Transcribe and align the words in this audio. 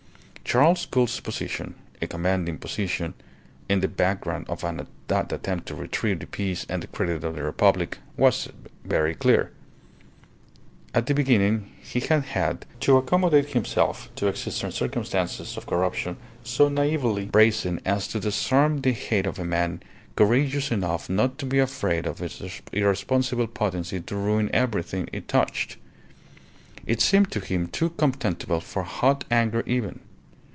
Charles 0.43 0.85
Gould's 0.85 1.21
position 1.21 1.75
a 2.01 2.07
commanding 2.07 2.57
position 2.57 3.13
in 3.69 3.79
the 3.79 3.87
background 3.87 4.47
of 4.49 4.65
that 5.07 5.31
attempt 5.31 5.65
to 5.67 5.75
retrieve 5.75 6.19
the 6.19 6.27
peace 6.27 6.65
and 6.67 6.83
the 6.83 6.87
credit 6.87 7.23
of 7.23 7.35
the 7.35 7.41
Republic 7.43 7.99
was 8.17 8.49
very 8.83 9.15
clear. 9.15 9.51
At 10.93 11.05
the 11.05 11.13
beginning 11.13 11.71
he 11.81 12.01
had 12.01 12.23
had 12.25 12.65
to 12.81 12.97
accommodate 12.97 13.51
himself 13.51 14.09
to 14.17 14.27
existing 14.27 14.71
circumstances 14.71 15.55
of 15.55 15.67
corruption 15.67 16.17
so 16.43 16.67
naively 16.67 17.27
brazen 17.27 17.79
as 17.85 18.09
to 18.09 18.19
disarm 18.19 18.81
the 18.81 18.91
hate 18.91 19.25
of 19.27 19.39
a 19.39 19.45
man 19.45 19.81
courageous 20.17 20.69
enough 20.69 21.09
not 21.09 21.37
to 21.37 21.45
be 21.45 21.59
afraid 21.59 22.05
of 22.05 22.21
its 22.21 22.41
irresponsible 22.73 23.47
potency 23.47 24.01
to 24.01 24.17
ruin 24.17 24.49
everything 24.51 25.07
it 25.13 25.29
touched. 25.29 25.77
It 26.85 26.99
seemed 26.99 27.31
to 27.31 27.39
him 27.39 27.67
too 27.67 27.91
contemptible 27.91 28.59
for 28.59 28.83
hot 28.83 29.23
anger 29.31 29.63
even. 29.65 30.01